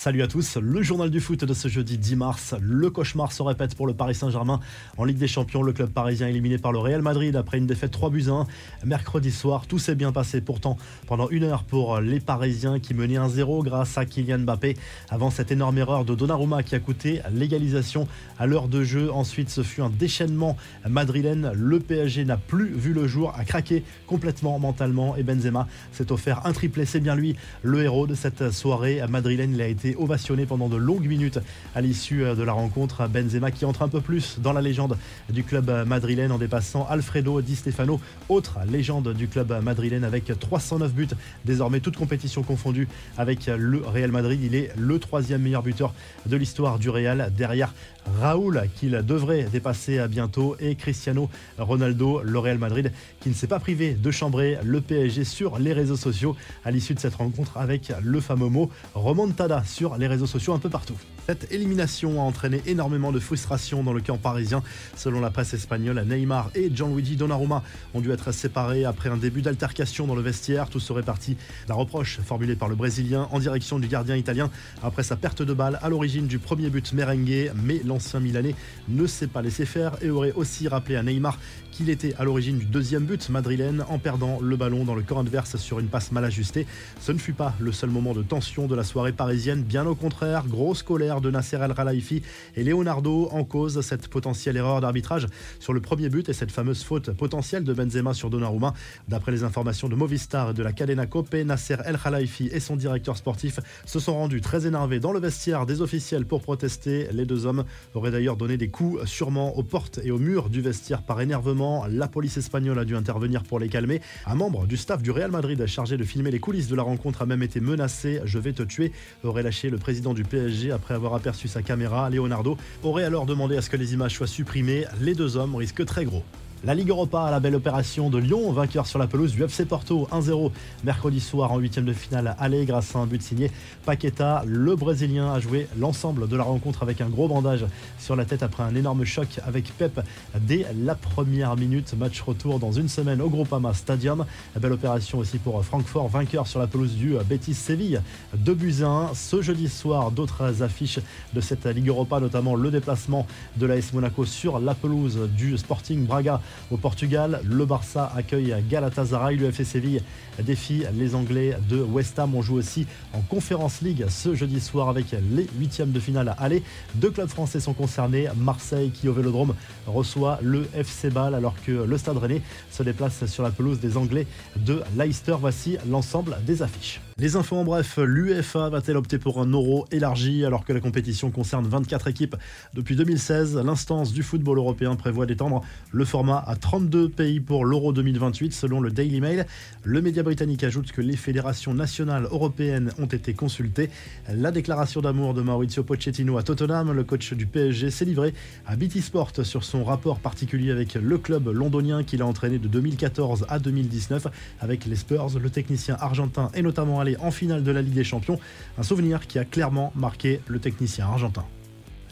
Salut 0.00 0.22
à 0.22 0.28
tous, 0.28 0.56
le 0.58 0.80
journal 0.80 1.10
du 1.10 1.18
foot 1.18 1.44
de 1.44 1.52
ce 1.52 1.66
jeudi 1.66 1.98
10 1.98 2.14
mars. 2.14 2.54
Le 2.60 2.88
cauchemar 2.88 3.32
se 3.32 3.42
répète 3.42 3.74
pour 3.74 3.84
le 3.84 3.94
Paris 3.94 4.14
Saint-Germain. 4.14 4.60
En 4.96 5.04
Ligue 5.04 5.18
des 5.18 5.26
Champions, 5.26 5.60
le 5.60 5.72
club 5.72 5.90
parisien 5.90 6.28
éliminé 6.28 6.56
par 6.56 6.70
le 6.70 6.78
Real 6.78 7.02
Madrid 7.02 7.34
après 7.34 7.58
une 7.58 7.66
défaite 7.66 7.90
3 7.90 8.10
buts 8.10 8.26
1. 8.28 8.46
Mercredi 8.84 9.32
soir, 9.32 9.66
tout 9.66 9.80
s'est 9.80 9.96
bien 9.96 10.12
passé 10.12 10.40
pourtant 10.40 10.76
pendant 11.08 11.28
une 11.30 11.42
heure 11.42 11.64
pour 11.64 11.98
les 11.98 12.20
Parisiens 12.20 12.78
qui 12.78 12.94
menaient 12.94 13.18
1-0 13.18 13.64
grâce 13.64 13.98
à 13.98 14.06
Kylian 14.06 14.38
Mbappé 14.38 14.76
avant 15.10 15.30
cette 15.30 15.50
énorme 15.50 15.78
erreur 15.78 16.04
de 16.04 16.14
Donnarumma 16.14 16.62
qui 16.62 16.76
a 16.76 16.78
coûté 16.78 17.20
l'égalisation 17.32 18.06
à 18.38 18.46
l'heure 18.46 18.68
de 18.68 18.84
jeu. 18.84 19.10
Ensuite, 19.10 19.50
ce 19.50 19.64
fut 19.64 19.82
un 19.82 19.90
déchaînement 19.90 20.56
madrilène. 20.88 21.50
Le 21.56 21.80
PSG 21.80 22.24
n'a 22.24 22.36
plus 22.36 22.68
vu 22.68 22.92
le 22.92 23.08
jour, 23.08 23.34
a 23.36 23.44
craqué 23.44 23.82
complètement 24.06 24.60
mentalement 24.60 25.16
et 25.16 25.24
Benzema 25.24 25.66
s'est 25.90 26.12
offert 26.12 26.46
un 26.46 26.52
triplé. 26.52 26.84
C'est 26.84 27.00
bien 27.00 27.16
lui, 27.16 27.34
le 27.64 27.82
héros 27.82 28.06
de 28.06 28.14
cette 28.14 28.52
soirée 28.52 29.02
madrilène. 29.08 29.56
Ovationné 29.96 30.46
pendant 30.46 30.68
de 30.68 30.76
longues 30.76 31.06
minutes 31.06 31.38
à 31.74 31.80
l'issue 31.80 32.20
de 32.20 32.42
la 32.42 32.52
rencontre. 32.52 33.08
Benzema 33.08 33.50
qui 33.50 33.64
entre 33.64 33.82
un 33.82 33.88
peu 33.88 34.00
plus 34.00 34.38
dans 34.40 34.52
la 34.52 34.60
légende 34.60 34.96
du 35.30 35.44
club 35.44 35.70
madrilène 35.86 36.32
en 36.32 36.38
dépassant 36.38 36.86
Alfredo 36.88 37.40
Di 37.42 37.56
Stefano, 37.56 38.00
autre 38.28 38.58
légende 38.70 39.12
du 39.14 39.28
club 39.28 39.62
madrilène 39.62 40.04
avec 40.04 40.38
309 40.38 40.92
buts, 40.92 41.08
désormais 41.44 41.80
toute 41.80 41.96
compétition 41.96 42.42
confondue 42.42 42.88
avec 43.16 43.46
le 43.46 43.82
Real 43.84 44.12
Madrid. 44.12 44.40
Il 44.42 44.54
est 44.54 44.72
le 44.76 44.98
troisième 44.98 45.42
meilleur 45.42 45.62
buteur 45.62 45.94
de 46.26 46.36
l'histoire 46.36 46.78
du 46.78 46.90
Real 46.90 47.32
derrière 47.36 47.72
Raoul 48.20 48.68
qu'il 48.76 48.92
devrait 49.06 49.44
dépasser 49.44 50.06
bientôt 50.08 50.56
et 50.60 50.74
Cristiano 50.74 51.28
Ronaldo, 51.58 52.22
le 52.22 52.38
Real 52.38 52.58
Madrid 52.58 52.92
qui 53.20 53.28
ne 53.28 53.34
s'est 53.34 53.46
pas 53.46 53.58
privé 53.58 53.92
de 53.94 54.10
chambrer 54.10 54.58
le 54.64 54.80
PSG 54.80 55.24
sur 55.24 55.58
les 55.58 55.72
réseaux 55.72 55.96
sociaux 55.96 56.36
à 56.64 56.70
l'issue 56.70 56.94
de 56.94 57.00
cette 57.00 57.14
rencontre 57.14 57.58
avec 57.58 57.92
le 58.02 58.20
fameux 58.20 58.48
mot 58.48 58.70
remontada 58.94 59.62
sur 59.78 59.96
les 59.96 60.08
réseaux 60.08 60.26
sociaux 60.26 60.54
un 60.54 60.58
peu 60.58 60.68
partout. 60.68 60.98
Cette 61.30 61.52
élimination 61.52 62.22
a 62.22 62.24
entraîné 62.24 62.62
énormément 62.64 63.12
de 63.12 63.18
frustration 63.18 63.82
dans 63.82 63.92
le 63.92 64.00
camp 64.00 64.16
parisien. 64.16 64.62
Selon 64.96 65.20
la 65.20 65.28
presse 65.28 65.52
espagnole, 65.52 66.02
Neymar 66.06 66.50
et 66.54 66.74
Gianluigi 66.74 67.16
Donnarumma 67.16 67.62
ont 67.92 68.00
dû 68.00 68.10
être 68.12 68.32
séparés 68.32 68.86
après 68.86 69.10
un 69.10 69.18
début 69.18 69.42
d'altercation 69.42 70.06
dans 70.06 70.14
le 70.14 70.22
vestiaire. 70.22 70.70
Tout 70.70 70.80
serait 70.80 71.02
parti 71.02 71.36
d'un 71.66 71.74
reproche 71.74 72.18
formulé 72.24 72.56
par 72.56 72.70
le 72.70 72.76
Brésilien 72.76 73.28
en 73.30 73.40
direction 73.40 73.78
du 73.78 73.88
gardien 73.88 74.16
italien 74.16 74.48
après 74.82 75.02
sa 75.02 75.16
perte 75.16 75.42
de 75.42 75.52
balle 75.52 75.78
à 75.82 75.90
l'origine 75.90 76.28
du 76.28 76.38
premier 76.38 76.70
but 76.70 76.94
merengue. 76.94 77.52
Mais 77.62 77.82
l'ancien 77.84 78.20
Milanais 78.20 78.54
ne 78.88 79.06
s'est 79.06 79.26
pas 79.26 79.42
laissé 79.42 79.66
faire 79.66 79.98
et 80.00 80.08
aurait 80.08 80.32
aussi 80.32 80.66
rappelé 80.66 80.96
à 80.96 81.02
Neymar 81.02 81.38
qu'il 81.72 81.90
était 81.90 82.14
à 82.18 82.24
l'origine 82.24 82.58
du 82.58 82.64
deuxième 82.64 83.04
but 83.04 83.28
madrilène 83.28 83.84
en 83.90 83.98
perdant 83.98 84.40
le 84.40 84.56
ballon 84.56 84.84
dans 84.84 84.94
le 84.94 85.02
camp 85.02 85.20
adverse 85.20 85.56
sur 85.58 85.78
une 85.78 85.88
passe 85.88 86.10
mal 86.10 86.24
ajustée. 86.24 86.66
Ce 87.02 87.12
ne 87.12 87.18
fut 87.18 87.34
pas 87.34 87.54
le 87.60 87.70
seul 87.70 87.90
moment 87.90 88.14
de 88.14 88.22
tension 88.22 88.66
de 88.66 88.74
la 88.74 88.82
soirée 88.82 89.12
parisienne, 89.12 89.62
bien 89.62 89.84
au 89.86 89.94
contraire, 89.94 90.46
grosse 90.46 90.82
colère 90.82 91.17
de 91.20 91.30
Nasser 91.30 91.58
El 91.62 91.74
Khelaifi 91.74 92.22
et 92.56 92.64
Leonardo 92.64 93.28
en 93.32 93.44
cause 93.44 93.80
cette 93.80 94.08
potentielle 94.08 94.56
erreur 94.56 94.80
d'arbitrage 94.80 95.26
sur 95.60 95.72
le 95.72 95.80
premier 95.80 96.08
but 96.08 96.28
et 96.28 96.32
cette 96.32 96.50
fameuse 96.50 96.82
faute 96.82 97.10
potentielle 97.12 97.64
de 97.64 97.72
Benzema 97.72 98.14
sur 98.14 98.30
Donnarumma. 98.30 98.74
D'après 99.08 99.32
les 99.32 99.44
informations 99.44 99.88
de 99.88 99.94
Movistar 99.94 100.50
et 100.50 100.54
de 100.54 100.62
la 100.62 100.72
Cadena 100.72 101.06
Cope, 101.06 101.34
Nasser 101.34 101.76
El 101.84 101.98
Khelaifi 101.98 102.48
et 102.52 102.60
son 102.60 102.76
directeur 102.76 103.16
sportif 103.16 103.60
se 103.86 104.00
sont 104.00 104.14
rendus 104.14 104.40
très 104.40 104.66
énervés 104.66 105.00
dans 105.00 105.12
le 105.12 105.20
vestiaire 105.20 105.66
des 105.66 105.80
officiels 105.80 106.26
pour 106.26 106.42
protester. 106.42 107.08
Les 107.12 107.26
deux 107.26 107.46
hommes 107.46 107.64
auraient 107.94 108.10
d'ailleurs 108.10 108.36
donné 108.36 108.56
des 108.56 108.68
coups 108.68 109.04
sûrement 109.04 109.56
aux 109.56 109.62
portes 109.62 110.00
et 110.02 110.10
aux 110.10 110.18
murs 110.18 110.48
du 110.48 110.60
vestiaire 110.60 111.02
par 111.02 111.20
énervement 111.20 111.86
la 111.88 112.08
police 112.08 112.36
espagnole 112.36 112.78
a 112.78 112.84
dû 112.84 112.96
intervenir 112.96 113.42
pour 113.42 113.58
les 113.58 113.68
calmer. 113.68 114.00
Un 114.26 114.34
membre 114.34 114.66
du 114.66 114.76
staff 114.76 115.02
du 115.02 115.10
Real 115.10 115.30
Madrid 115.30 115.64
chargé 115.66 115.96
de 115.96 116.04
filmer 116.04 116.30
les 116.30 116.38
coulisses 116.38 116.68
de 116.68 116.76
la 116.76 116.82
rencontre 116.82 117.22
a 117.22 117.26
même 117.26 117.42
été 117.42 117.60
menacé. 117.60 118.20
Je 118.24 118.38
vais 118.38 118.52
te 118.52 118.62
tuer, 118.62 118.92
aurait 119.24 119.42
lâché 119.42 119.70
le 119.70 119.78
président 119.78 120.14
du 120.14 120.24
PSG 120.24 120.70
après 120.70 120.94
avoir 120.94 121.07
aperçu 121.14 121.48
sa 121.48 121.62
caméra. 121.62 122.08
Leonardo 122.10 122.56
aurait 122.82 123.04
alors 123.04 123.26
demandé 123.26 123.56
à 123.56 123.62
ce 123.62 123.70
que 123.70 123.76
les 123.76 123.94
images 123.94 124.14
soient 124.14 124.26
supprimées. 124.26 124.84
Les 125.00 125.14
deux 125.14 125.36
hommes 125.36 125.54
risquent 125.54 125.84
très 125.84 126.04
gros. 126.04 126.24
La 126.64 126.74
Ligue 126.74 126.88
Europa, 126.88 127.30
la 127.30 127.38
belle 127.38 127.54
opération 127.54 128.10
de 128.10 128.18
Lyon, 128.18 128.50
vainqueur 128.50 128.84
sur 128.84 128.98
la 128.98 129.06
pelouse 129.06 129.32
du 129.32 129.44
FC 129.44 129.64
Porto 129.64 130.08
1-0 130.10 130.50
mercredi 130.82 131.20
soir 131.20 131.52
en 131.52 131.58
huitième 131.58 131.84
de 131.84 131.92
finale 131.92 132.34
aller 132.36 132.66
grâce 132.66 132.96
à 132.96 132.98
un 132.98 133.06
but 133.06 133.22
signé 133.22 133.52
Paqueta. 133.86 134.42
Le 134.44 134.74
Brésilien 134.74 135.32
a 135.32 135.38
joué 135.38 135.68
l'ensemble 135.78 136.26
de 136.26 136.36
la 136.36 136.42
rencontre 136.42 136.82
avec 136.82 137.00
un 137.00 137.08
gros 137.08 137.28
bandage 137.28 137.64
sur 138.00 138.16
la 138.16 138.24
tête 138.24 138.42
après 138.42 138.64
un 138.64 138.74
énorme 138.74 139.04
choc 139.04 139.38
avec 139.46 139.72
Pep 139.78 140.00
dès 140.40 140.66
la 140.84 140.96
première 140.96 141.56
minute. 141.56 141.94
Match 141.96 142.20
retour 142.22 142.58
dans 142.58 142.72
une 142.72 142.88
semaine 142.88 143.22
au 143.22 143.28
Groupama 143.28 143.72
Stadium. 143.72 144.26
Belle 144.58 144.72
opération 144.72 145.18
aussi 145.18 145.38
pour 145.38 145.64
Francfort, 145.64 146.08
vainqueur 146.08 146.48
sur 146.48 146.58
la 146.58 146.66
pelouse 146.66 146.96
du 146.96 147.14
Betis 147.28 147.54
Séville 147.54 148.02
2 148.34 148.54
buts 148.54 148.82
1. 148.82 149.10
Ce 149.14 149.42
jeudi 149.42 149.68
soir, 149.68 150.10
d'autres 150.10 150.60
affiches 150.64 150.98
de 151.34 151.40
cette 151.40 151.66
Ligue 151.66 151.86
Europa, 151.86 152.18
notamment 152.18 152.56
le 152.56 152.72
déplacement 152.72 153.28
de 153.58 153.66
l'AS 153.66 153.92
Monaco 153.92 154.24
sur 154.24 154.58
la 154.58 154.74
pelouse 154.74 155.20
du 155.36 155.56
Sporting 155.56 156.04
Braga 156.04 156.40
au 156.70 156.76
Portugal. 156.76 157.40
Le 157.44 157.64
Barça 157.64 158.12
accueille 158.16 158.54
Galatasaray. 158.68 159.36
Le 159.36 159.46
FC 159.46 159.64
Séville 159.64 160.02
défie 160.42 160.84
les 160.94 161.14
Anglais 161.14 161.56
de 161.68 161.80
West 161.80 162.18
Ham. 162.18 162.34
On 162.34 162.42
joue 162.42 162.56
aussi 162.56 162.86
en 163.12 163.20
Conférence 163.20 163.80
League 163.80 164.06
ce 164.08 164.34
jeudi 164.34 164.60
soir 164.60 164.88
avec 164.88 165.06
les 165.32 165.46
huitièmes 165.58 165.92
de 165.92 166.00
finale 166.00 166.28
à 166.28 166.32
aller. 166.32 166.62
Deux 166.94 167.10
clubs 167.10 167.28
français 167.28 167.60
sont 167.60 167.74
concernés. 167.74 168.28
Marseille 168.36 168.90
qui 168.90 169.08
au 169.08 169.12
Vélodrome 169.12 169.54
reçoit 169.86 170.38
le 170.42 170.68
FC 170.74 171.10
Bâle 171.10 171.34
alors 171.34 171.54
que 171.64 171.72
le 171.72 171.98
Stade 171.98 172.18
Rennais 172.18 172.42
se 172.70 172.82
déplace 172.82 173.26
sur 173.26 173.42
la 173.42 173.50
pelouse 173.50 173.80
des 173.80 173.96
Anglais 173.96 174.26
de 174.56 174.82
Leicester. 174.96 175.36
Voici 175.40 175.78
l'ensemble 175.88 176.36
des 176.46 176.62
affiches. 176.62 177.00
Les 177.20 177.34
infos 177.34 177.56
en 177.56 177.64
bref, 177.64 177.98
l'UEFA 178.00 178.68
va-t-elle 178.68 178.96
opter 178.96 179.18
pour 179.18 179.40
un 179.40 179.46
euro 179.46 179.86
élargi 179.90 180.44
alors 180.44 180.64
que 180.64 180.72
la 180.72 180.78
compétition 180.78 181.32
concerne 181.32 181.66
24 181.66 182.06
équipes 182.06 182.36
depuis 182.74 182.94
2016 182.94 183.56
L'instance 183.56 184.12
du 184.12 184.22
football 184.22 184.58
européen 184.58 184.94
prévoit 184.94 185.26
d'étendre 185.26 185.62
le 185.90 186.04
format 186.04 186.38
à 186.46 186.54
32 186.54 187.08
pays 187.08 187.40
pour 187.40 187.64
l'euro 187.64 187.92
2028 187.92 188.52
selon 188.52 188.80
le 188.80 188.92
Daily 188.92 189.20
Mail. 189.20 189.46
Le 189.82 190.00
média 190.00 190.22
britannique 190.22 190.62
ajoute 190.62 190.92
que 190.92 191.00
les 191.00 191.16
fédérations 191.16 191.74
nationales 191.74 192.28
européennes 192.30 192.92
ont 193.00 193.06
été 193.06 193.34
consultées. 193.34 193.90
La 194.32 194.52
déclaration 194.52 195.00
d'amour 195.00 195.34
de 195.34 195.42
Maurizio 195.42 195.82
Pochettino 195.82 196.38
à 196.38 196.44
Tottenham, 196.44 196.92
le 196.92 197.02
coach 197.02 197.32
du 197.32 197.46
PSG, 197.46 197.90
s'est 197.90 198.04
livré 198.04 198.32
à 198.64 198.76
BT 198.76 199.00
Sport 199.00 199.32
sur 199.42 199.64
son 199.64 199.82
rapport 199.82 200.20
particulier 200.20 200.70
avec 200.70 200.94
le 200.94 201.18
club 201.18 201.48
londonien 201.48 202.04
qu'il 202.04 202.22
a 202.22 202.26
entraîné 202.26 202.60
de 202.60 202.68
2014 202.68 203.46
à 203.48 203.58
2019 203.58 204.28
avec 204.60 204.86
les 204.86 204.94
Spurs. 204.94 205.36
Le 205.36 205.50
technicien 205.50 205.96
argentin 205.98 206.52
est 206.54 206.62
notamment 206.62 207.00
en 207.16 207.30
finale 207.30 207.62
de 207.62 207.70
la 207.70 207.82
Ligue 207.82 207.94
des 207.94 208.04
Champions, 208.04 208.38
un 208.76 208.82
souvenir 208.82 209.26
qui 209.26 209.38
a 209.38 209.44
clairement 209.44 209.92
marqué 209.94 210.40
le 210.46 210.58
technicien 210.58 211.06
argentin. 211.06 211.44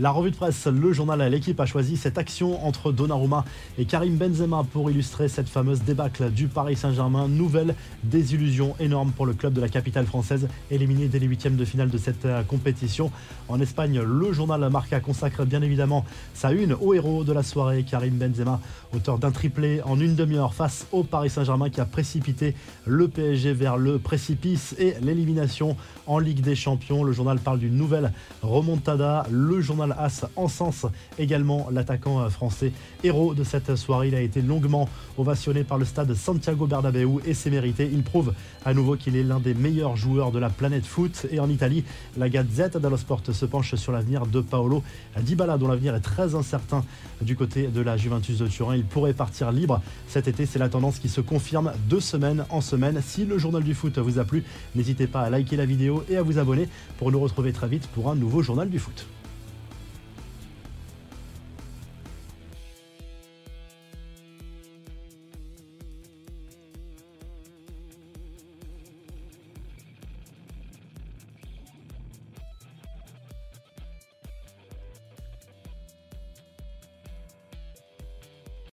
La 0.00 0.10
revue 0.10 0.30
de 0.30 0.36
presse, 0.36 0.66
le 0.66 0.94
journal 0.94 1.20
à 1.20 1.28
l'équipe 1.28 1.60
a 1.60 1.66
choisi 1.66 1.98
cette 1.98 2.16
action 2.16 2.66
entre 2.66 2.92
Donnarumma 2.92 3.44
et 3.76 3.84
Karim 3.84 4.16
Benzema 4.16 4.64
pour 4.72 4.90
illustrer 4.90 5.28
cette 5.28 5.50
fameuse 5.50 5.82
débâcle 5.82 6.30
du 6.30 6.48
Paris 6.48 6.76
Saint-Germain. 6.76 7.28
Nouvelle 7.28 7.74
désillusion 8.02 8.74
énorme 8.80 9.12
pour 9.12 9.26
le 9.26 9.34
club 9.34 9.52
de 9.52 9.60
la 9.60 9.68
capitale 9.68 10.06
française, 10.06 10.48
éliminé 10.70 11.08
dès 11.08 11.18
les 11.18 11.26
huitièmes 11.26 11.56
de 11.56 11.64
finale 11.66 11.90
de 11.90 11.98
cette 11.98 12.24
euh, 12.24 12.42
compétition. 12.42 13.10
En 13.50 13.60
Espagne, 13.60 14.00
le 14.00 14.32
journal 14.32 14.66
Marca 14.70 14.98
consacre 15.00 15.44
bien 15.44 15.60
évidemment 15.60 16.06
sa 16.32 16.52
une 16.52 16.72
au 16.72 16.94
héros 16.94 17.22
de 17.22 17.34
la 17.34 17.42
soirée, 17.42 17.82
Karim 17.82 18.14
Benzema, 18.14 18.60
auteur 18.94 19.18
d'un 19.18 19.30
triplé 19.30 19.82
en 19.84 20.00
une 20.00 20.14
demi-heure 20.14 20.54
face 20.54 20.86
au 20.92 21.02
Paris 21.02 21.28
Saint-Germain 21.28 21.68
qui 21.68 21.82
a 21.82 21.84
précipité 21.84 22.54
le 22.86 23.08
PSG 23.08 23.52
vers 23.52 23.76
le 23.76 23.98
précipice 23.98 24.74
et 24.78 24.94
l'élimination 25.02 25.76
en 26.06 26.18
Ligue 26.18 26.40
des 26.40 26.54
Champions. 26.54 27.04
Le 27.04 27.12
journal 27.12 27.38
parle 27.38 27.58
d'une 27.58 27.76
nouvelle 27.76 28.10
remontada. 28.40 29.26
As 29.90 30.26
sens 30.48 30.86
également 31.18 31.68
l'attaquant 31.70 32.20
euh, 32.20 32.28
français. 32.28 32.72
Héros 33.02 33.34
de 33.34 33.42
cette 33.42 33.74
soirée, 33.76 34.08
il 34.08 34.14
a 34.14 34.20
été 34.20 34.42
longuement 34.42 34.88
ovationné 35.18 35.64
par 35.64 35.78
le 35.78 35.84
stade 35.84 36.14
Santiago 36.14 36.66
Bernabéu 36.66 37.20
et 37.24 37.34
c'est 37.34 37.50
mérité. 37.50 37.88
Il 37.92 38.02
prouve 38.02 38.34
à 38.64 38.74
nouveau 38.74 38.96
qu'il 38.96 39.16
est 39.16 39.22
l'un 39.22 39.40
des 39.40 39.54
meilleurs 39.54 39.96
joueurs 39.96 40.30
de 40.30 40.38
la 40.38 40.50
planète 40.50 40.84
foot. 40.84 41.26
Et 41.30 41.40
en 41.40 41.48
Italie, 41.48 41.84
la 42.16 42.28
Gazette 42.28 42.76
dello 42.76 42.96
Sport 42.96 43.22
se 43.32 43.46
penche 43.46 43.74
sur 43.74 43.92
l'avenir 43.92 44.26
de 44.26 44.40
Paolo 44.40 44.82
Dybala, 45.20 45.58
dont 45.58 45.68
l'avenir 45.68 45.94
est 45.94 46.00
très 46.00 46.34
incertain 46.34 46.84
du 47.20 47.36
côté 47.36 47.68
de 47.68 47.80
la 47.80 47.96
Juventus 47.96 48.38
de 48.38 48.46
Turin. 48.46 48.76
Il 48.76 48.84
pourrait 48.84 49.14
partir 49.14 49.52
libre 49.52 49.80
cet 50.08 50.28
été. 50.28 50.46
C'est 50.46 50.58
la 50.58 50.68
tendance 50.68 50.98
qui 50.98 51.08
se 51.08 51.20
confirme 51.20 51.72
de 51.88 51.98
semaine 52.00 52.44
en 52.50 52.60
semaine. 52.60 53.00
Si 53.04 53.24
le 53.24 53.38
journal 53.38 53.62
du 53.62 53.74
foot 53.74 53.98
vous 53.98 54.18
a 54.18 54.24
plu, 54.24 54.44
n'hésitez 54.74 55.06
pas 55.06 55.22
à 55.22 55.30
liker 55.30 55.56
la 55.56 55.66
vidéo 55.66 56.04
et 56.08 56.16
à 56.16 56.22
vous 56.22 56.38
abonner 56.38 56.68
pour 56.98 57.10
nous 57.10 57.20
retrouver 57.20 57.52
très 57.52 57.68
vite 57.68 57.86
pour 57.88 58.10
un 58.10 58.14
nouveau 58.14 58.42
journal 58.42 58.68
du 58.68 58.78
foot. 58.78 59.06